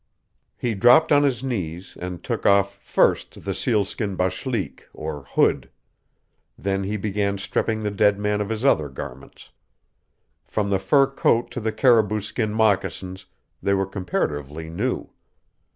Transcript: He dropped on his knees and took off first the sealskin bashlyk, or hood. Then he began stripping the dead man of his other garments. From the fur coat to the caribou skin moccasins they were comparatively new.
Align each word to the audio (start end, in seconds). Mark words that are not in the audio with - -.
He 0.57 0.73
dropped 0.73 1.11
on 1.11 1.21
his 1.21 1.43
knees 1.43 1.95
and 2.01 2.23
took 2.23 2.43
off 2.43 2.73
first 2.81 3.45
the 3.45 3.53
sealskin 3.53 4.15
bashlyk, 4.15 4.89
or 4.95 5.25
hood. 5.25 5.69
Then 6.57 6.85
he 6.85 6.97
began 6.97 7.37
stripping 7.37 7.83
the 7.83 7.91
dead 7.91 8.17
man 8.17 8.41
of 8.41 8.49
his 8.49 8.65
other 8.65 8.89
garments. 8.89 9.51
From 10.43 10.71
the 10.71 10.79
fur 10.79 11.05
coat 11.05 11.51
to 11.51 11.59
the 11.59 11.71
caribou 11.71 12.19
skin 12.21 12.51
moccasins 12.51 13.27
they 13.61 13.75
were 13.75 13.85
comparatively 13.85 14.71
new. 14.71 15.11